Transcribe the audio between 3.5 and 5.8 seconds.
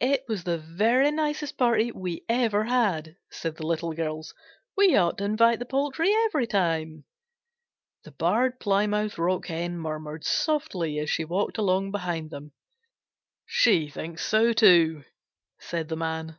the Little Girls. "We ought to invite the